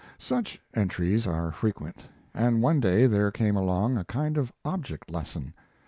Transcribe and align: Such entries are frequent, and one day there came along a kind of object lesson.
Such 0.17 0.59
entries 0.73 1.27
are 1.27 1.51
frequent, 1.51 1.97
and 2.33 2.63
one 2.63 2.79
day 2.79 3.05
there 3.05 3.29
came 3.29 3.55
along 3.55 3.99
a 3.99 4.03
kind 4.05 4.35
of 4.35 4.51
object 4.65 5.11
lesson. 5.11 5.53